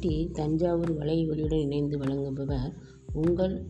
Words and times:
D 0.00 0.30
Thanjavur 0.32 0.98
வலையொலியுடன் 0.98 1.60
இணைந்து 1.60 1.98
வழங்குபவர் 1.98 2.72
உங்கள் 3.12 3.66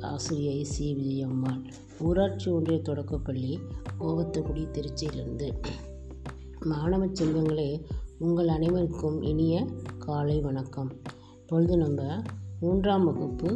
ஆசிரியை 0.00 0.64
சி. 0.64 0.86
விஜயம்மாள். 0.94 1.62
ஊராட்சி 2.00 2.50
ஒன்றிய 2.50 2.78
தொடக்கப்பள்ளி 2.80 3.58
ஓவத்தக்குடி 4.00 4.64
திருச்சியிலிருந்து. 4.70 5.48
மாணவ 6.64 7.06
செல்வங்களே 7.06 7.84
உங்கள் 8.18 8.48
அனைவருக்கும் 8.48 9.22
இனிய 9.22 9.66
காலை 9.98 10.40
வணக்கம். 10.40 10.90
இப்பொழுது 11.40 11.76
நம்ம 11.76 12.22
மூன்றாம் 12.60 13.04
வகுப்பு 13.04 13.50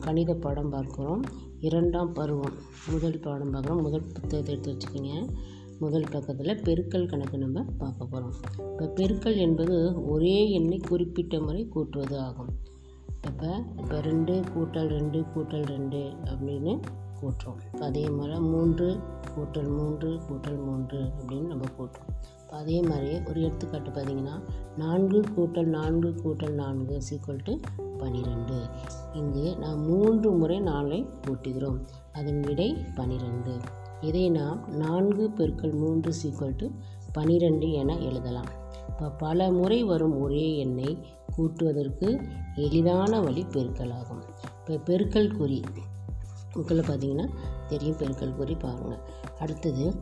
கணித 0.00 0.34
பாடம் 0.34 0.72
பார்க்குறோம். 0.72 1.20
இரண்டாம் 1.60 2.12
பருவம். 2.12 2.56
முதல் 2.90 3.20
பாடம் 3.20 3.54
பார்க்குறோம். 3.54 3.82
முதல் 3.82 4.10
புத்தகத்தை 4.12 4.54
எடுத்து 4.54 4.70
வச்சுக்கோங்க. 4.72 5.12
முதல் 5.82 6.08
பக்கத்தில் 6.10 6.60
பெருக்கல் 6.66 7.10
கணக்கு 7.10 7.36
நம்ம 7.38 7.62
பார்க்க 7.78 8.06
போகிறோம் 8.12 8.34
இப்போ 8.70 8.86
பெருக்கல் 8.98 9.38
என்பது 9.44 9.76
ஒரே 10.06 10.50
எண்ணை 10.50 10.78
குறிப்பிட்ட 10.88 11.40
முறை 11.40 11.62
கூட்டுவது 11.74 12.16
ஆகும். 12.20 12.50
இப்போ 13.28 13.50
இப்போ 13.80 14.00
ரெண்டு 14.00 14.34
கூட்டல் 14.54 14.90
ரெண்டு 14.96 15.18
கூட்டல் 15.34 15.64
ரெண்டு 15.64 16.00
அப்படின்னு 16.30 16.72
கூட்டுறோம். 17.20 17.58
இப்போ 17.72 17.84
அதே 17.86 18.04
மாதிரி 18.08 18.36
மூன்று 18.52 18.88
கூட்டல் 19.34 19.70
மூன்று 19.78 20.10
கூட்டல் 20.28 20.60
மூன்று 20.66 21.00
அப்படின்னு 21.16 21.48
நம்ம 21.52 21.64
கூட்டுறோம். 21.78 22.12
இப்போ 22.42 22.54
அதே 22.62 22.78
மாதிரியே 22.82 23.16
ஒரு 23.28 23.40
எடுத்துக்காட்டு 23.46 23.90
பார்த்தீங்கன்னா 23.90 24.36
நான்கு 24.76 25.20
கூட்டல் 25.36 25.70
நான்கு 25.78 26.10
கூட்டல் 26.22 26.56
நான்கு 26.62 27.02
சீக்குவல் 27.08 27.44
டு 27.48 27.54
பன்னிரெண்டு 27.98 28.58
இங்கு 29.12 29.46
நாம் 29.64 29.82
மூன்று 29.90 30.30
முறை 30.32 30.60
நாளை 30.60 31.06
கூட்டுகிறோம். 31.26 31.78
அதன் 32.12 32.40
விடை 32.40 32.76
பன்னிரெண்டு 32.94 33.54
இதை 34.02 34.30
நாம் 34.30 34.60
நான்கு 34.68 35.30
பெருக்கள் 35.30 35.72
மூன்று 35.72 36.12
சீக்குவல் 36.12 36.56
டு 36.56 37.70
என 37.72 37.96
எழுதலாம். 37.96 38.50
இப்போ 38.88 39.08
பல 39.08 39.50
முறை 39.50 39.84
வரும் 39.84 40.20
ஒரே 40.20 40.56
எண்ணை 40.56 40.98
கூட்டுவதற்கு 41.36 42.20
எளிதான 42.54 43.20
வழி 43.20 43.46
பெருக்கலாகும். 43.52 44.22
இப்போ 44.58 44.74
பெருக்கல் 44.92 45.36
குறி. 45.36 45.62
உங்களை 46.54 46.84
பார்த்தீங்கன்னா 46.88 47.28
தெரியும் 47.68 47.96
பெருக்கல் 47.96 48.36
குறி 48.36 48.54
பாருங்கள் 48.54 49.00
அடுத்தது 49.38 49.94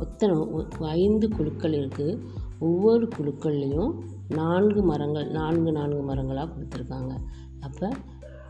ஒத்தனை 0.00 0.34
ஐந்து 0.80 1.28
குழுக்கள் 1.28 1.72
இருக்குது 1.72 2.20
ஒவ்வொரு 2.58 3.08
குழுக்கள்லேயும் 3.18 3.92
நான்கு 4.28 4.82
மரங்கள் 4.82 5.28
நான்கு 5.30 5.72
நான்கு 5.72 6.14
மரங்களாக 6.14 6.50
கொடுத்துருக்காங்க. 6.54 7.12
அப்போ 7.60 7.88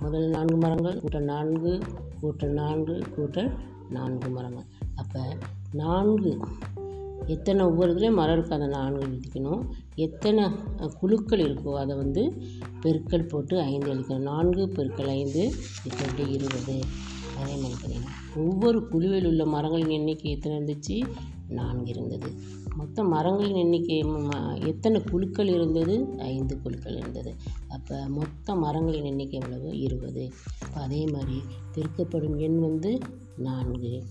முதல் 0.00 0.28
நான்கு 0.28 0.56
மரங்கள் 0.56 1.00
கூட்டல் 1.00 1.24
நான்கு 1.24 1.78
கூட்டல் 2.20 2.52
நான்கு 2.52 3.02
கூட்டல் 3.16 3.50
நான்கு 3.90 4.28
மரங்கள் 4.28 4.64
அப்போ 4.94 5.36
நான்கு 5.72 6.38
எத்தனை 7.26 7.64
ஒவ்வொரு 7.64 7.94
இதுலேயும் 7.94 8.14
மரம் 8.14 8.40
இருக்கோ 8.40 8.52
அதை 8.52 8.66
நான்கு 8.66 9.06
எழுதிக்கணும் 9.06 9.62
எத்தனை 9.94 10.48
குழுக்கள் 11.00 11.38
இருக்கோ 11.38 11.78
அதை 11.78 11.96
வந்து 11.96 12.42
பெருக்கல் 12.82 13.28
போட்டு 13.28 13.60
ஐந்து 13.60 13.94
எழுதிக்கணும் 13.94 14.22
நான்கு 14.22 14.68
பெருக்கள் 14.68 15.06
ஐந்து 15.06 15.52
இப்போ 15.84 16.22
இருபது. 16.22 16.80
அதே 17.38 17.56
மாதிரி 17.56 17.74
பார்த்தீங்கன்னா 17.74 18.36
ஒவ்வொரு 18.36 18.88
குழுவில் 18.88 19.26
உள்ள 19.26 19.46
மரங்களின் 19.46 19.88
எண்ணிக்கை 19.88 20.30
எத்தனை 20.30 20.58
இருந்துச்சு? 20.58 21.08
நான்கு 21.48 21.90
இருந்தது. 21.90 22.30
மொத்த 22.76 23.04
மரங்களின் 23.04 23.54
எண்ணிக்கை 23.54 24.04
எத்தனை 24.66 25.02
குழுக்கள் 25.10 25.48
இருந்தது? 25.48 26.06
ஐந்து 26.18 26.62
குழுக்கள் 26.62 26.96
இருந்தது. 26.96 27.34
அப்போ 27.68 28.04
மொத்த 28.08 28.54
மரங்களின் 28.54 29.04
எண்ணிக்கை 29.04 29.40
எவ்வளவு? 29.40 29.78
இருபது. 29.78 30.32
அதே 30.74 31.04
மாதிரி 31.04 31.42
பெருக்கப்படும் 31.74 32.36
எண் 32.36 32.58
வந்து 32.58 33.00
நான்கு. 33.38 34.04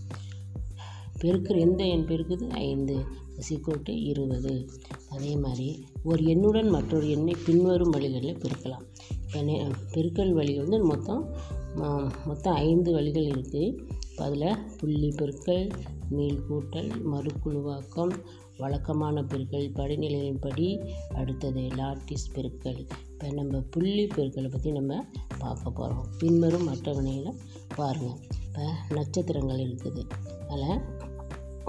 பெருக்கிற 1.21 1.59
எந்த 1.59 1.83
எண் 1.83 2.05
பெருக்குது? 2.07 2.49
ஐந்து. 2.49 3.25
சிக்கோட்டு 3.49 3.89
இருபது. 3.89 4.69
அதே 5.09 5.35
மாதிரி 5.35 5.85
ஒரு 6.03 6.23
எண்ணுடன் 6.23 6.69
மற்றொரு 6.69 7.09
எண்ணை 7.09 7.35
பின்வரும் 7.45 7.89
வழிகளில் 7.89 8.37
பெருக்கலாம். 8.37 8.83
இப்போ 9.11 9.41
நே- 9.41 9.71
பெருக்கல் 9.93 10.31
வழி 10.31 10.57
வந்து 10.57 10.83
மொத்தம் 10.83 11.33
மொத்தம் 12.25 12.55
ஐந்து 12.55 12.91
வழிகள் 12.91 13.25
இருக்குது 13.25 13.89
அதில் 14.17 14.57
புள்ளி 14.77 15.09
பெருக்கல் 15.09 15.71
மீள் 16.09 16.41
கூட்டல் 16.49 16.91
மறுக்குழுவாக்கம் 17.13 18.11
வழக்கமான 18.57 19.21
பெருக்கல் 19.21 19.73
படிநிலையின்படி 19.73 20.89
அடுத்தது 21.13 21.61
லாட்டிஸ் 21.61 22.31
பெருக்கல். 22.33 22.85
இப்போ 23.09 23.33
நம்ம 23.33 23.59
புள்ளி 23.59 24.05
பெருக்கலை 24.05 24.51
பற்றி 24.51 24.71
நம்ம 24.71 25.05
பார்க்க 25.39 25.71
போகிறோம் 25.71 26.05
பின்வரும் 26.19 26.67
அட்டவணையில் 26.67 27.33
பாருங்கள் 27.75 28.17
இப்போ 28.57 28.69
நட்சத்திரங்கள் 28.95 29.59
இருக்குது. 29.63 30.03
அதில் 30.49 30.79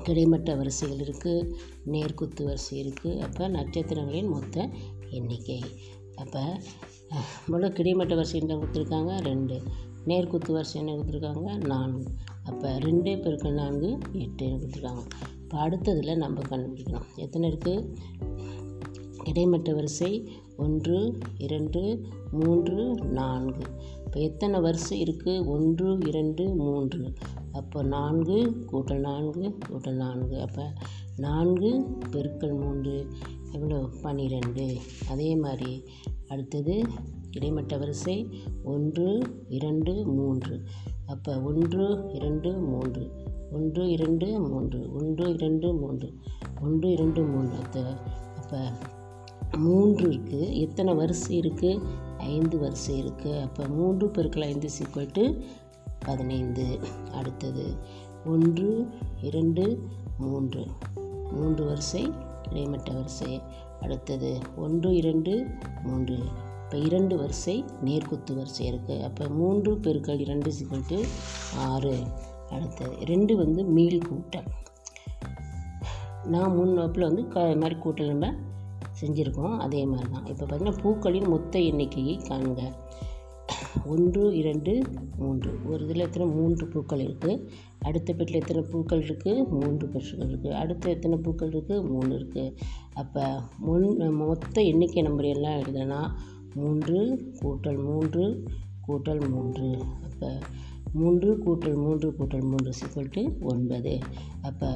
கிடைமட்ட 0.02 0.54
வரிசைகள் 0.54 1.00
இருக்குது 1.06 1.50
நேர்குத்து 1.84 2.42
வரிசை 2.44 2.74
இருக்குது 2.82 3.18
அப்போ 3.18 3.48
நட்சத்திரங்களின் 3.48 4.28
மொத்த 4.28 4.68
எண்ணிக்கை. 5.10 5.58
அப்போ 6.14 6.42
முதல்ல 7.48 7.68
கிடைமட்ட 7.68 8.14
வரிசை 8.14 8.40
என்ன 8.40 8.56
கொடுத்துருக்காங்க? 8.56 9.20
ரெண்டு. 9.20 9.62
நேர்குத்து 10.06 10.52
வரிசை 10.52 10.80
என்ன 10.80 10.94
கொடுத்துருக்காங்க? 10.94 11.66
நான்கு. 11.66 12.06
அப்போ 12.44 12.78
ரெண்டு 12.78 13.10
பெருக்கல் 13.10 13.58
நான்கு 13.62 13.98
எட்டுன்னு 14.24 14.60
கொடுத்துருக்காங்க? 14.62 15.04
இப்போ 15.42 15.58
அடுத்ததில் 15.58 16.16
நம்ம 16.16 16.40
கண்டுபிடிக்கணும். 16.40 17.08
எத்தனை 17.16 17.50
இருக்குது 17.52 17.96
கிடைமட்ட 19.22 19.74
வரிசை 19.74 20.12
ஒன்று 20.56 21.18
இரண்டு 21.38 21.82
மூன்று 22.30 22.94
நான்கு. 23.04 23.64
இப்போ 24.08 24.20
எத்தனை 24.20 24.60
வரிசை 24.60 25.02
இருக்குது 25.02 25.46
ஒன்று 25.46 25.98
இரண்டு 26.06 26.44
மூன்று. 26.54 27.12
அப்போ 27.52 27.82
நான்கு 27.82 28.66
கூட்டல் 28.72 29.00
நான்கு 29.00 29.58
கூட்டல் 29.68 29.96
நான்கு. 29.96 30.40
அப்போ 30.40 30.72
நான்கு 31.16 31.86
பெருக்கல் 32.10 32.60
மூன்று. 32.60 33.06
எவ்வளோ? 33.52 33.88
பன்னிரெண்டு 34.02 34.76
அதே 35.10 35.36
மாதிரி. 35.36 35.84
அடுத்தது 36.28 36.84
கிடைமட்ட 37.30 37.76
வரிசை 37.76 38.28
ஒன்று 38.64 39.08
இரண்டு 39.48 40.06
மூன்று. 40.06 40.60
அப்போ 41.06 41.40
ஒன்று 41.40 42.10
இரண்டு 42.12 42.52
மூன்று. 42.52 43.10
ஒன்று 43.52 43.90
இரண்டு 43.90 44.40
மூன்று. 44.40 44.92
ஒன்று 44.92 45.32
இரண்டு 45.32 45.74
மூன்று. 45.74 46.12
ஒன்று 46.60 46.90
இரண்டு 46.90 47.22
மூன்று. 47.22 47.56
அப்போ 47.56 47.82
அப்போ 48.36 48.58
மூன்று 49.58 50.10
இருக்குது 50.10 50.52
எத்தனை 50.52 50.94
வரிசை 50.94 51.40
இருக்குது 51.40 51.80
ஐந்து 52.28 52.58
வரிசை 52.58 52.94
இருக்குது 53.02 53.42
அப்போ 53.42 53.64
மூன்று 53.66 54.06
பெருக்கள் 54.08 54.42
ஐந்து 54.42 54.68
சீக்வல் 54.78 55.12
டு 55.12 55.24
பதினைந்து. 56.06 56.66
அடுத்தது 57.12 57.64
ஒன்று 58.26 58.68
இரண்டு 59.22 59.64
மூன்று. 60.18 60.62
மூன்று 61.32 61.64
வரிசை 61.64 62.02
இடைமட்ட 62.50 62.92
வரிசை. 62.92 63.32
அடுத்தது 63.82 64.30
ஒன்று 64.56 64.90
இரண்டு 64.96 65.32
மூன்று. 65.84 66.18
இப்போ 66.64 66.78
இரண்டு 66.78 67.14
வரிசை 67.16 67.64
நேர்குத்து 67.84 68.32
வரிசை 68.34 68.64
இருக்குது 68.72 69.02
அப்போ 69.02 69.24
மூன்று 69.40 69.78
பெருக்கள் 69.78 70.18
இரண்டு 70.18 70.50
சீக்வல் 70.58 70.88
டு 70.88 70.98
ஆறு. 71.56 71.96
அடுத்தது 72.50 72.96
ரெண்டு 73.04 73.36
வந்து 73.36 73.64
மீள் 73.64 73.98
கூட்டல். 74.08 74.48
நான் 76.24 76.54
முன் 76.56 76.74
வகுப்பில் 76.74 77.08
வந்து 77.08 77.28
க 77.28 77.40
மாதிரி 77.54 77.80
கூட்டல் 77.80 78.12
நம்ம 78.14 78.28
செஞ்சுருக்கோம். 79.00 79.56
அதே 79.66 79.82
மாதிரி 79.86 80.08
தான் 80.10 80.26
இப்போ 80.26 80.44
பார்த்தீங்கன்னா 80.44 80.80
பூக்களின் 80.82 81.28
மொத்த 81.28 81.58
எண்ணிக்கையை 81.70 82.16
காண்க. 82.28 82.62
ஒன்று 83.92 84.22
இரண்டு 84.38 84.72
மூன்று. 85.18 85.50
ஒரு 85.70 85.84
இதில் 85.84 86.04
எத்தனை? 86.06 86.26
மூன்று 86.38 86.64
பூக்கள் 86.66 87.02
இருக்குது 87.04 87.44
அடுத்த 87.88 88.12
பெட்டில் 88.12 88.40
எத்தனை 88.40 88.62
பூக்கள் 88.70 89.04
இருக்குது 89.06 89.44
மூன்று 89.60 89.84
பெற்றுகள் 89.88 90.30
இருக்குது 90.30 90.56
அடுத்த 90.62 90.90
எத்தனை 90.90 91.16
பூக்கள் 91.16 91.52
இருக்குது 91.54 91.86
மூணு 91.92 92.10
இருக்குது 92.18 92.54
அப்போ 92.94 93.24
முன் 93.66 94.16
மொத்த 94.22 94.62
எண்ணிக்கை 94.62 95.02
நம்பர் 95.02 95.32
எல்லாம் 95.34 95.58
எழுதுனா 95.60 96.00
மூன்று 96.54 96.98
கூட்டல் 97.40 97.80
மூன்று 97.88 98.24
கூட்டல் 98.86 99.24
மூன்று. 99.34 99.68
அப்போ 100.08 100.28
மூன்று 100.92 101.30
கூட்டல் 101.46 101.78
மூன்று 101.84 102.08
கூட்டல் 102.18 102.46
மூன்று 102.50 102.72
சிக்கல் 102.72 103.32
ஒன்பது. 103.52 103.94
அப்போ 104.42 104.70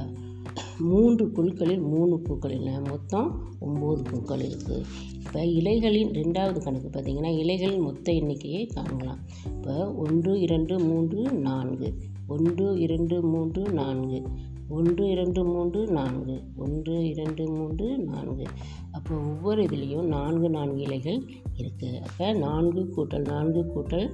மூன்று 0.82 1.24
குழுக்களில் 1.32 1.80
மூணு 1.80 2.18
பூக்கள் 2.20 2.50
இல்லை 2.50 2.72
மொத்தம் 2.80 3.28
ஒம்பது 3.60 4.02
பூக்கள் 4.10 4.40
இருக்குது 4.40 4.84
இப்போ 5.24 5.40
இலைகளின் 5.46 6.10
ரெண்டாவது 6.10 6.58
கணக்கு 6.62 6.88
பார்த்திங்கன்னா 6.88 7.36
இலைகளின் 7.36 7.80
மொத்த 7.80 8.12
எண்ணிக்கையை 8.12 8.66
காணலாம் 8.66 9.20
இப்போ 9.46 9.74
ஒன்று 9.94 10.40
இரண்டு 10.40 10.78
மூன்று 10.78 11.20
நான்கு. 11.32 11.88
ஒன்று 12.26 12.66
இரண்டு 12.78 13.22
மூன்று 13.22 13.62
நான்கு. 13.72 14.22
ஒன்று 14.68 15.10
இரண்டு 15.10 15.44
மூன்று 15.44 15.86
நான்கு. 15.86 16.42
ஒன்று 16.56 17.08
இரண்டு 17.08 17.48
மூன்று 17.48 17.98
நான்கு. 17.98 18.44
அப்போ 18.90 19.14
ஒவ்வொரு 19.14 19.62
இதுலேயும் 19.62 20.04
நான்கு 20.04 20.50
நான்கு 20.50 20.80
இலைகள் 20.80 21.20
இருக்குது 21.56 22.00
அப்போ 22.00 22.32
நான்கு 22.32 22.92
கூட்டல் 22.96 23.26
நான்கு 23.28 23.62
கூட்டல் 23.74 24.10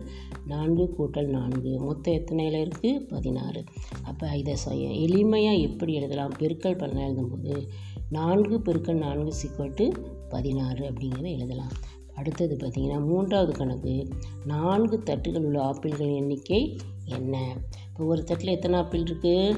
நான்கு 0.46 0.94
கூட்டல் 0.98 1.26
நான்கு. 1.26 1.80
மொத்தம் 1.80 2.14
எத்தனை 2.14 2.46
இலை 2.46 2.62
இருக்குது 2.62 3.06
பதினாறு. 3.08 3.64
அப்போ 4.04 4.36
இதை 4.36 4.56
செய்ய 4.56 4.88
எளிமையாக 4.88 5.60
எப்படி 5.60 5.92
எழுதலாம்? 5.92 6.34
பெருக்கல் 6.38 6.78
பண்ண 6.78 7.08
எழுதும்போது 7.08 7.66
நான்கு 8.10 8.58
பெருக்கல் 8.58 9.04
நான்கு 9.06 9.32
சீக்வல் 9.40 9.94
பதினாறு 10.28 10.90
அப்படிங்கிறத 10.90 11.30
எழுதலாம். 11.36 11.70
அடுத்தது 12.14 12.56
பார்த்திங்கன்னா 12.56 13.06
மூன்றாவது 13.06 13.52
கணக்கு. 13.52 14.08
நான்கு 14.44 15.02
தட்டுகள் 15.04 15.44
உள்ள 15.44 15.60
ஆப்பிள்களின் 15.62 16.16
எண்ணிக்கை 16.16 16.76
என்ன? 17.04 17.56
இப்போ 17.88 18.04
ஒரு 18.04 18.24
தட்டில் 18.24 18.54
எத்தனை 18.54 18.78
ஆப்பிள் 18.78 19.02
இருக்குது 19.02 19.56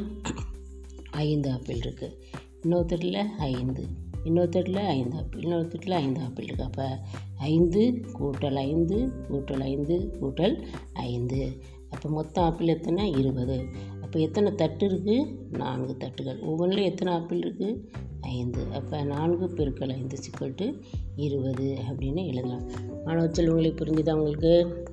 ஐந்து 1.10 1.50
ஆப்பிள் 1.50 1.78
இருக்குது 1.78 2.16
இன்னொருத்தரில் 2.62 3.26
ஐந்து 3.38 3.84
இன்னொருத்தரில் 4.24 4.86
ஐந்து 4.86 5.16
ஆப்பிள் 5.16 5.40
இன்னொருத்தரில் 5.40 5.90
ஐந்து 5.90 6.20
ஆப்பிள் 6.20 6.44
இருக்குது 6.44 6.62
அப்போ 6.62 6.98
ஐந்து 7.36 8.04
கூட்டல் 8.18 8.54
ஐந்து 8.54 9.12
கூட்டல் 9.30 9.60
ஐந்து 9.60 10.16
கூட்டல் 10.20 10.66
ஐந்து. 10.92 11.62
அப்போ 11.90 12.08
மொத்தம் 12.08 12.44
ஆப்பிள் 12.44 12.66
எத்தனை? 12.66 13.10
இருபது. 13.10 13.66
அப்போ 14.02 14.18
எத்தனை 14.18 14.54
தட்டு 14.54 14.88
இருக்குது 14.88 15.36
நான்கு 15.50 15.96
தட்டுகள். 15.98 16.42
ஒவ்வொன்றிலும் 16.42 16.84
எத்தனை 16.84 17.12
ஆப்பிள் 17.12 17.38
இருக்குது 17.38 17.78
ஐந்து. 18.20 18.64
அப்போ 18.74 19.02
நான்கு 19.02 19.48
பெருக்கள் 19.48 19.88
ஐந்து 19.88 20.16
சிக்கல்ட்டு 20.16 20.80
இருபது 21.16 21.78
அப்படின்னு 21.90 22.26
எழுதலாம். 22.26 22.70
மாணவ 23.04 23.32
செல்வங்களை 23.32 23.70
புரிஞ்சுதா 23.70 24.12
உங்களுக்கு? 24.12 24.84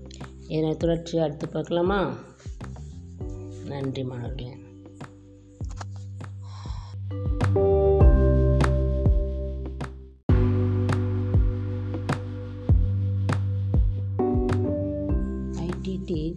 இதனை 0.47 0.75
தொடர்ச்சி 0.75 1.17
அடுத்து 1.17 1.49
பார்க்கலாமா? 1.49 2.19
நன்றி 3.65 4.03
மாணவர்களே. 4.03 4.55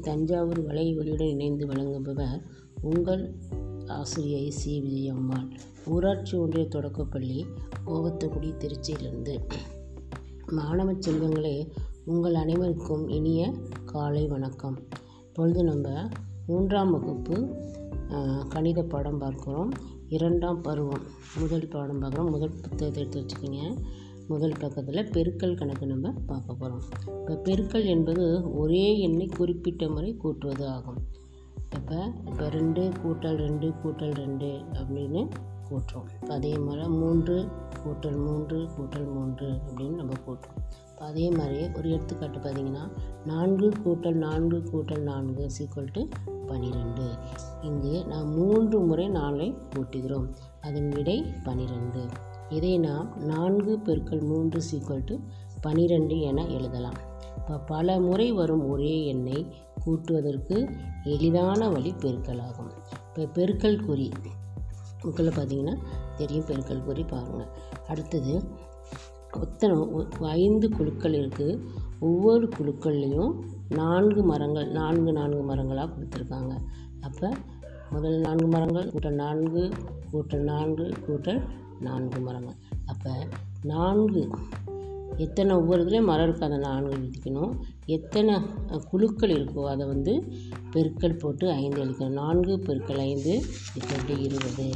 தஞ்சாவூர் 0.00 0.67
வலைவலியுடன் 0.67 1.29
இணைந்து 1.29 1.67
வழங்குபவர் 1.67 2.43
உங்கள் 2.81 3.35
ஆசிரியை 3.87 4.50
சி. 4.50 4.73
விஜயம்மாள். 4.81 5.50
ஊராட்சி 5.87 6.37
ஒன்றிய 6.37 6.67
தொடக்கப்பள்ளி 6.67 7.47
கோவத்தக்குடி 7.87 8.50
திருச்சியிலிருந்து. 8.56 9.38
மாணவ 10.50 10.93
செல்வங்களே 10.93 11.70
உங்கள் 12.05 12.35
அனைவருக்கும் 12.35 13.08
இனிய 13.08 13.52
காலை 13.85 14.26
வணக்கம். 14.26 14.79
இப்பொழுது 15.26 15.64
நம்ம 15.64 16.08
மூன்றாம் 16.47 16.91
வகுப்பு 16.91 17.55
கணித 18.49 18.82
பாடம் 18.82 19.20
பார்க்குறோம். 19.20 19.69
இரண்டாம் 20.08 20.61
பருவம். 20.61 21.02
முதல் 21.38 21.69
பாடம் 21.69 22.02
பார்க்குறோம். 22.02 22.31
முதல் 22.31 22.55
புத்தகத்தை 22.62 23.02
எடுத்து 23.02 23.20
வச்சுக்கோங்க. 23.20 23.82
முதல் 24.30 24.58
பக்கத்தில் 24.62 25.08
பெருக்கல் 25.14 25.56
கணக்கு 25.60 25.86
நம்ம 25.92 26.12
பார்க்க 26.26 26.56
போகிறோம் 26.60 26.82
இப்போ 27.20 27.34
பெருக்கல் 27.46 27.86
என்பது 27.94 28.24
ஒரே 28.62 28.84
எண்ணை 29.06 29.26
குறிப்பிட்ட 29.38 29.88
முறை 29.88 30.10
கூட்டுவது 30.22 30.64
ஆகும். 30.76 31.00
இப்போ 31.76 31.98
இப்போ 32.30 32.44
ரெண்டு 32.56 32.82
கூட்டல் 33.02 33.38
ரெண்டு 33.44 33.66
கூட்டல் 33.82 34.14
ரெண்டு 34.22 34.48
அப்படின்னு 34.80 35.20
கூட்டுறோம். 35.68 36.06
இப்போ 36.20 36.32
அதே 36.34 36.52
மாதிரி 36.66 36.86
மூன்று 37.00 37.36
கூட்டல் 37.82 38.18
மூன்று 38.26 38.58
கூட்டல் 38.76 39.08
மூன்று 39.16 39.48
அப்படின்னு 39.66 39.98
நம்ம 40.00 40.16
கூட்டுறோம். 40.26 40.62
இப்போ 40.90 41.04
அதே 41.10 41.26
மாதிரியே 41.36 41.66
ஒரு 41.78 41.88
எடுத்துக்காட்டு 41.96 42.38
பார்த்தீங்கன்னா 42.38 42.84
நான்கு 43.30 43.68
கூட்டல் 43.84 44.18
நான்கு 44.26 44.58
கூட்டல் 44.72 45.04
நான்கு 45.10 45.44
சீக்குவல் 45.56 45.94
டு 45.96 46.02
பன்னிரெண்டு 46.48 47.06
இங்கு 47.68 47.94
நாம் 48.12 48.30
மூன்று 48.38 48.78
முறை 48.88 49.06
நாளை 49.20 49.48
கூட்டுகிறோம். 49.74 50.28
அதன் 50.68 50.90
விடை 50.96 51.18
பன்னிரெண்டு 51.46 52.02
இதை 52.56 52.73
நாம் 52.79 53.08
நான்கு 53.31 53.73
பெருக்கள் 53.79 54.23
மூன்று 54.31 54.61
சீக்குவல் 54.69 55.06
டு 55.08 55.17
பனிரெண்டு 55.64 56.17
என 56.29 56.44
எழுதலாம். 56.56 56.99
இப்போ 57.38 57.56
பல 57.73 58.00
முறை 58.00 58.26
வரும் 58.32 58.64
ஒரே 58.69 58.94
எண்ணை 59.12 59.38
கூட்டுவதற்கு 59.85 60.56
எளிதான 61.05 61.69
வழி 61.69 61.93
பெருக்கலாகும். 62.05 62.73
இப்போ 63.08 63.25
பெருக்கல் 63.38 63.85
குறி. 63.87 64.08
உங்களை 65.08 65.31
பார்த்தீங்கன்னா 65.37 65.76
தெரியும் 66.17 66.49
பெருக்கல் 66.50 66.87
குறி 66.88 67.05
பாருங்கள் 67.05 67.52
அடுத்தது 67.88 68.35
ஒத்தனை 69.41 69.76
ஐந்து 70.38 70.67
குழுக்கள் 70.76 71.17
இருக்குது 71.20 71.61
ஒவ்வொரு 72.08 72.47
குழுக்கள்லேயும் 72.56 73.32
நான்கு 73.81 74.20
மரங்கள் 74.25 74.69
நான்கு 74.70 75.11
நான்கு 75.12 75.43
மரங்களாக 75.50 75.88
கொடுத்துருக்காங்க. 75.94 76.55
அப்போ 77.00 77.29
முதல் 77.91 78.19
நான்கு 78.19 78.47
மரங்கள் 78.47 78.91
கூட்டல் 78.93 79.20
நான்கு 79.25 79.62
கூட்டல் 80.12 80.44
நான்கு 80.52 80.87
கூட்டல் 81.06 81.41
நான்கு 81.80 82.20
மரங்கள். 82.20 82.58
அப்போ 82.86 83.12
நான்கு 83.62 84.22
எத்தனை 85.16 85.56
ஒவ்வொரு 85.56 85.84
இதுலேயும் 85.84 86.04
மரம் 86.04 86.28
இருக்கோ 86.28 86.44
அதை 86.44 86.58
நான்கு 86.58 86.94
எழுதிக்கணும் 86.96 87.52
எத்தனை 87.86 88.34
குழுக்கள் 88.90 89.30
இருக்கோ 89.30 89.62
அதை 89.64 89.86
வந்து 89.86 90.12
பெருக்கல் 90.72 91.18
போட்டு 91.18 91.50
ஐந்து 91.50 91.84
எழுதிக்கணும் 91.84 92.18
நான்கு 92.22 92.58
பெருக்கள் 92.58 92.98
ஐந்து 92.98 93.42
இப்போ 93.74 94.14
இருபது. 94.14 94.66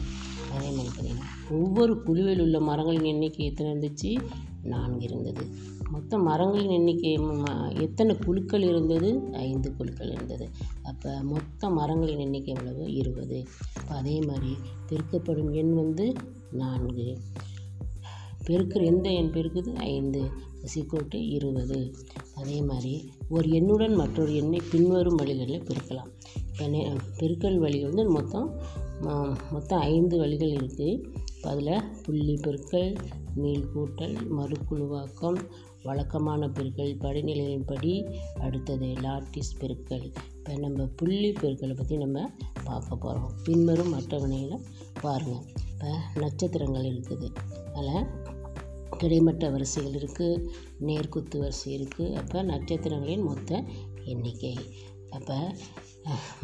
அதே 0.54 0.70
மாதிரி 0.70 0.88
பார்த்தீங்கன்னா 0.88 1.52
ஒவ்வொரு 1.52 2.02
குழுவில் 2.02 2.40
உள்ள 2.40 2.60
மரங்களின் 2.60 3.04
எண்ணிக்கை 3.04 3.46
எத்தனை 3.46 3.72
இருந்துச்சு? 3.72 4.10
நான்கு 4.62 5.02
இருந்தது. 5.04 5.44
மொத்த 5.90 6.18
மரங்களின் 6.18 6.70
எண்ணிக்கை 6.70 7.10
எத்தனை 7.80 8.16
குழுக்கள் 8.24 8.62
இருந்தது? 8.62 9.08
ஐந்து 9.32 9.76
குழுக்கள் 9.76 10.12
இருந்தது. 10.12 10.46
அப்போ 10.82 11.10
மொத்த 11.22 11.70
மரங்களின் 11.70 12.18
எண்ணிக்கை 12.18 12.54
எவ்வளவு? 12.54 12.92
இருபது. 12.94 13.44
அதே 13.88 14.20
மாதிரி 14.20 14.56
பெருக்கப்படும் 14.88 15.52
எண் 15.52 15.74
வந்து 15.74 16.06
நான்கு. 16.60 17.06
பெருக்கிற 18.46 18.80
எந்த 18.92 19.06
எண் 19.18 19.32
பெருக்குது 19.34 19.70
ஐந்து. 19.94 20.22
சிக்கோட்டு 20.72 21.18
இருபது. 21.36 21.78
அதே 22.40 22.58
மாதிரி 22.68 22.92
ஒரு 23.34 23.46
எண்ணுடன் 23.58 23.94
மற்றொரு 24.00 24.32
எண்ணை 24.40 24.60
பின்வரும் 24.70 25.18
வழிகளில் 25.20 25.66
பெருக்கலாம். 25.68 26.10
இப்போ 26.50 26.66
பெருக்கல் 27.20 27.58
வழிகள் 27.64 27.90
வந்து 27.90 28.14
மொத்தம் 28.16 28.48
மொத்தம் 29.54 29.82
ஐந்து 29.92 30.16
வழிகள் 30.22 30.52
இருக்குது 30.56 30.88
அதில் 31.50 31.82
புள்ளி 32.04 32.34
பெருக்கல் 32.44 32.90
மீள் 33.42 33.66
கூட்டல் 33.74 34.16
மறுக்குழுவாக்கம் 34.38 35.38
வழக்கமான 35.82 36.46
பெருக்கல் 36.56 36.92
படிநிலையின்படி 37.04 37.92
அடுத்தது 38.40 38.88
லாட்டிஸ் 39.06 39.56
பெருக்கல். 39.60 40.06
இப்போ 40.38 40.52
நம்ம 40.64 40.86
புள்ளி 41.00 41.30
பெருக்கலை 41.42 41.76
பற்றி 41.76 41.96
நம்ம 42.04 42.18
பார்க்க 42.64 42.96
போகிறோம் 42.96 43.32
பின்வரும் 43.44 43.92
அட்டவணையில் 43.92 44.64
பாருங்கள் 45.02 45.44
இப்போ 45.84 46.20
நட்சத்திரங்கள் 46.20 46.84
இருக்குது. 46.90 47.26
அதில் 47.78 48.06
கிடைமட்ட 49.00 49.48
வரிசைகள் 49.54 49.96
இருக்குது 49.98 50.46
நேர்குத்து 50.88 51.36
வரிசை 51.38 51.70
இருக்குது 51.78 52.14
அப்போ 52.20 52.42
நட்சத்திரங்களின் 52.42 53.26
மொத்த 53.28 53.60
எண்ணிக்கை. 54.04 54.52
அப்போ 55.10 55.36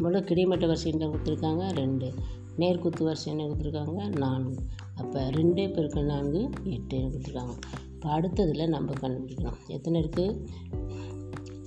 முதல்ல 0.01 0.21
கிடைமட்ட 0.21 0.65
வரிசை 0.71 0.91
என்ன 0.91 1.07
கொடுத்துருக்காங்க? 1.07 1.63
ரெண்டு. 1.79 2.09
நேர்குத்து 2.57 3.03
வரிசை 3.03 3.31
என்ன 3.33 3.47
கொடுத்துருக்காங்க? 3.47 4.17
நான்கு. 4.17 4.61
அப்போ 4.95 5.29
ரெண்டு 5.29 5.69
பெருக்கள் 5.69 6.11
நான்கு 6.13 6.41
எட்டுன்னு 6.75 7.11
கொடுத்துருக்காங்க? 7.13 7.55
இப்போ 7.93 8.09
அடுத்ததில் 8.09 8.73
நம்ம 8.75 8.93
கண்டுபிடிக்கணும். 8.93 9.59
எத்தனை 9.67 10.03
இருக்குது 10.03 10.37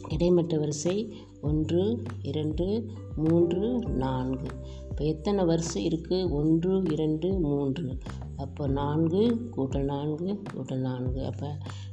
கிடைமட்ட 0.08 0.58
வரிசை 0.58 0.96
ஒன்று 1.40 1.82
இரண்டு 2.22 2.66
மூன்று 3.16 3.66
நான்கு. 3.88 4.48
இப்போ 4.94 5.06
எத்தனை 5.06 5.44
வரிசை 5.44 5.80
இருக்குது 5.88 6.30
ஒன்று 6.30 6.82
இரண்டு 6.90 7.32
மூன்று. 7.32 7.98
அப்போ 8.36 8.66
நான்கு 8.66 9.50
கூட்டல் 9.56 9.84
நான்கு 9.84 10.42
கூட்டல் 10.54 10.78
நான்கு. 10.78 11.24
அப்போ 11.24 11.48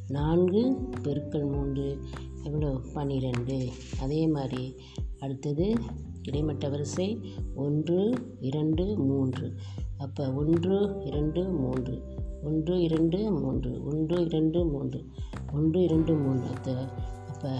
நான்கு 0.08 0.62
பெருக்கல் 1.04 1.52
மூன்று. 1.52 2.00
எவ்வளோ? 2.44 2.80
பன்னிரெண்டு 2.94 3.70
அதே 4.02 4.28
மாதிரி. 4.28 4.76
அடுத்தது 5.20 5.76
கிடைமட்ட 6.22 6.70
வரிசை 6.70 7.22
ஒன்று 7.56 8.14
இரண்டு 8.40 8.98
மூன்று. 8.98 9.54
அப்போ 9.98 10.34
ஒன்று 10.34 10.96
இரண்டு 11.04 11.44
மூன்று. 11.44 12.02
ஒன்று 12.44 12.82
இரண்டு 12.82 13.32
மூன்று. 13.32 13.84
ஒன்று 13.86 14.26
இரண்டு 14.26 14.66
மூன்று. 14.66 15.06
ஒன்று 15.54 15.82
இரண்டு 15.82 16.14
மூன்று. 16.14 16.48
அப்போ 16.48 16.88
அப்போ 17.28 17.54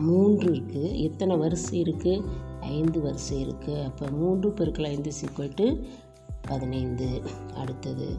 மூன்று 0.00 0.54
இருக்குது 0.54 0.96
எத்தனை 0.98 1.36
வரிசை 1.36 1.82
இருக்குது 1.82 2.24
ஐந்து 2.62 3.00
வரிசை 3.00 3.46
இருக்குது 3.46 3.84
அப்போ 3.84 4.06
மூன்று 4.06 4.52
பெருக்கள் 4.52 4.84
ஐந்து 4.84 5.12
சீக்வல் 5.20 5.52
டு 5.54 5.76
பதினைந்து. 6.42 7.22
அடுத்தது 7.54 8.18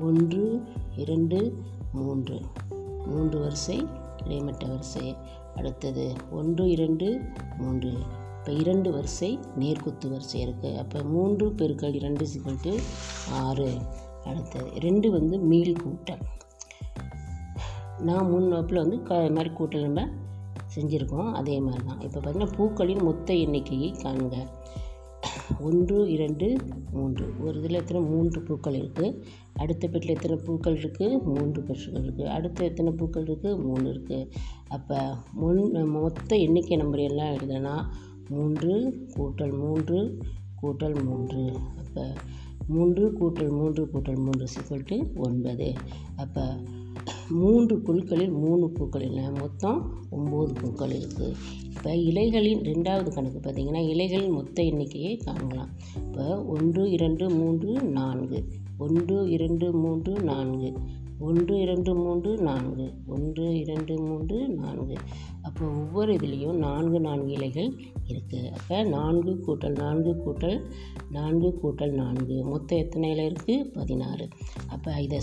ஒன்று 0.00 0.62
இரண்டு 0.96 1.62
மூன்று. 1.92 2.40
மூன்று 3.06 3.40
வரிசை 3.40 3.86
கிடைமட்ட 4.16 4.66
வரிசை. 4.66 5.16
அடுத்தது 5.56 6.12
ஒன்று 6.30 6.70
இரண்டு 6.70 7.20
மூன்று. 7.58 7.92
இப்போ 8.38 8.52
இரண்டு 8.52 8.92
வரிசை 8.92 9.38
நேர்குத்து 9.58 10.08
வரிசை 10.08 10.46
இருக்குது 10.46 10.76
அப்போ 10.76 11.02
மூன்று 11.02 11.52
பெருக்கள் 11.52 11.94
இரண்டு 11.94 12.26
சீக்வல் 12.26 12.78
ஆறு. 13.30 13.72
அடுத்தது 14.24 14.70
ரெண்டு 14.78 15.10
வந்து 15.10 15.38
மீள் 15.38 15.80
கூட்டம் 15.82 16.18
நான் 17.98 18.30
மூணு 18.30 18.48
வகுப்பில் 18.48 18.80
வந்து 18.80 19.02
க 19.02 19.14
மாதிரி 19.14 19.54
கூட்டல் 19.54 19.82
நம்ம 19.82 20.08
செஞ்சுருக்கோம். 20.74 21.30
அதே 21.40 21.56
மாதிரி 21.66 21.84
தான் 21.90 22.00
இப்போ 22.06 22.18
பார்த்தீங்கன்னா 22.18 22.54
பூக்களின் 22.56 23.04
மொத்த 23.08 23.34
எண்ணிக்கையை 23.44 23.90
காண்க. 24.04 24.36
ஒன்று 25.66 25.98
இரண்டு 26.14 26.46
மூன்று. 26.94 27.26
ஒரு 27.44 27.54
இதில் 27.60 27.78
எத்தனை? 27.80 28.00
மூன்று 28.12 28.38
பூக்கள் 28.48 28.76
இருக்குது 28.80 29.08
அடுத்த 29.62 29.88
பெட்டில் 29.88 30.14
எத்தனை 30.14 30.36
பூக்கள் 30.46 30.76
இருக்குது 30.80 31.20
மூன்று 31.34 31.60
பெட்டிகள் 31.68 32.04
இருக்குது 32.06 32.32
அடுத்த 32.36 32.64
எத்தனை 32.64 32.90
பூக்கள் 33.00 33.26
இருக்குது 33.28 33.60
மூணு 33.66 33.84
இருக்குது 33.92 34.28
அப்போ 34.76 34.98
முன் 35.40 35.90
மொத்த 35.96 36.30
எண்ணிக்கை 36.46 36.78
நம்பர் 36.82 37.06
எல்லாம் 37.10 37.32
எழுதுனா 37.36 37.74
மூன்று 38.34 38.74
கூட்டல் 39.16 39.54
மூன்று 39.62 39.98
கூட்டல் 40.62 40.98
மூன்று. 41.08 41.42
அப்போ 41.82 42.04
மூன்று 42.74 43.04
கூட்டல் 43.20 43.52
மூன்று 43.58 43.82
கூட்டல் 43.92 44.22
மூன்று 44.26 44.46
சிக்கல்ட்டு 44.54 44.98
ஒன்பது. 45.26 45.68
அப்போ 46.22 46.44
மூன்று 47.30 47.82
குழுக்களில் 47.82 48.30
மூணு 48.30 48.70
பூக்கள் 48.70 49.02
இல்லை 49.02 49.30
மொத்தம் 49.30 49.92
ஒம்பது 50.10 50.54
பூக்கள் 50.60 50.90
இருக்குது 50.90 51.34
இப்போ 51.74 51.96
இலைகளின் 51.96 52.60
ரெண்டாவது 52.60 53.10
கணக்கு 53.12 53.50
பார்த்திங்கன்னா 53.50 53.88
இலைகளின் 53.88 54.30
மொத்த 54.30 54.62
எண்ணிக்கையை 54.62 55.16
காணலாம் 55.16 55.68
இப்போ 55.96 56.44
ஒன்று 56.44 56.90
இரண்டு 56.90 57.30
மூன்று 57.30 57.82
நான்கு. 57.82 58.44
ஒன்று 58.78 59.30
இரண்டு 59.30 59.72
மூன்று 59.72 60.22
நான்கு. 60.22 60.74
ஒன்று 61.26 61.54
இரண்டு 61.64 61.92
மூன்று 62.00 62.30
நான்கு. 62.48 62.86
ஒன்று 63.14 63.44
இரண்டு 63.62 63.94
மூன்று 64.06 64.38
நான்கு. 64.60 64.96
அப்போ 65.46 65.64
ஒவ்வொரு 65.80 66.12
இதுலேயும் 66.18 66.58
நான்கு 66.64 66.98
நான்கு 67.06 67.30
இலைகள் 67.36 67.70
இருக்குது 68.10 68.50
அப்போ 68.58 68.76
நான்கு 68.96 69.32
கூட்டல் 69.46 69.76
நான்கு 69.82 70.12
கூட்டல் 70.24 70.58
நான்கு 71.16 71.50
கூட்டல் 71.62 71.94
நான்கு. 72.02 72.36
மொத்தம் 72.52 72.82
எத்தனை 72.84 73.10
இலை 73.14 73.26
இருக்குது 73.30 73.68
பதினாறு. 73.78 74.26
அப்போ 74.74 74.90
இதை 75.06 75.20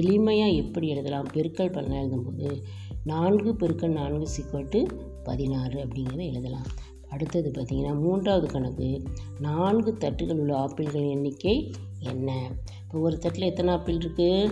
எளிமையாக 0.00 0.60
எப்படி 0.62 0.88
எழுதலாம்? 0.94 1.28
பெருக்கல் 1.34 1.74
பண்ண 1.76 1.92
எழுதும்போது 2.02 2.48
நான்கு 3.12 3.50
பெருக்கல் 3.60 3.98
நான்கு 4.00 4.26
சிக்கோட்டு 4.36 4.80
பதினாறு 5.28 5.76
அப்படிங்கிறத 5.84 6.22
எழுதலாம். 6.32 6.68
அடுத்தது 7.14 7.48
பார்த்திங்கன்னா 7.56 7.92
மூன்றாவது 8.04 8.46
கணக்கு. 8.54 8.88
நான்கு 9.46 9.90
தட்டுகள் 10.02 10.40
உள்ள 10.42 10.54
ஆப்பிள்களின் 10.62 11.12
எண்ணிக்கை 11.16 11.56
என்ன? 12.12 12.30
இப்போ 12.82 12.98
ஒரு 13.08 13.16
தட்டில் 13.24 13.50
எத்தனை 13.50 13.70
ஆப்பிள் 13.74 14.00
இருக்குது 14.04 14.48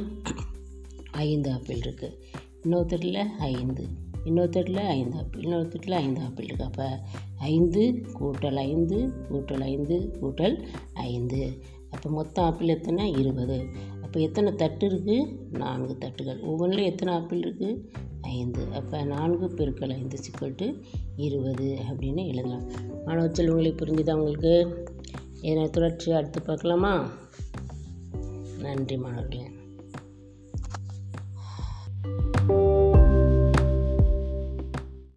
ஐந்து 1.13 1.53
ஆப்பிள் 1.53 1.79
இருக்குது 1.79 2.13
இன்னொரு 2.63 2.87
தட்டில் 2.87 3.29
ஐந்து. 3.39 3.87
இன்னொரு 4.25 4.49
தட்டில் 4.49 4.77
ஐந்து 4.77 5.17
ஆப்பிள். 5.17 5.43
இன்னொரு 5.43 5.69
தட்டில் 5.69 5.93
ஐந்து 5.93 6.21
ஆப்பிள் 6.21 6.47
இருக்குது 6.47 6.63
அப்போ 6.63 7.01
ஐந்து 7.39 8.05
கூட்டல் 8.21 8.55
ஐந்து 8.55 9.13
கூட்டல் 9.31 9.63
ஐந்து 9.63 10.19
கூட்டல் 10.23 10.67
ஐந்து. 10.93 11.63
அப்போ 11.91 12.11
மொத்தம் 12.11 12.45
ஆப்பிள் 12.45 12.69
எத்தனை? 12.69 13.13
இருபது. 13.13 13.67
அப்போ 14.03 14.21
எத்தனை 14.21 14.53
தட்டு 14.53 14.89
இருக்குது 14.89 15.39
நான்கு 15.51 15.97
தட்டுகள். 16.01 16.41
ஒவ்வொன்றிலும் 16.41 16.85
எத்தனை 16.85 17.15
ஆப்பிள் 17.15 17.41
இருக்குது 17.41 17.89
ஐந்து. 18.21 18.67
அப்போ 18.73 19.05
நான்கு 19.05 19.49
பெருக்கள் 19.49 19.91
ஐந்து 19.91 20.19
சிக்கல்ட்டு 20.19 20.83
இருபது 21.17 21.79
அப்படின்னு 21.91 22.27
எழுதலாம். 22.27 22.71
மாணவ 23.05 23.29
செல்வங்களை 23.33 23.73
புரிஞ்சுதா 23.73 24.13
உங்களுக்கு? 24.13 24.85
இதனை 25.41 25.71
தொடர்ச்சி 25.71 26.13
அடுத்து 26.13 26.43
பார்க்கலாமா? 26.43 27.13
நன்றி 28.59 28.97
மாணவர்களே. 28.97 29.52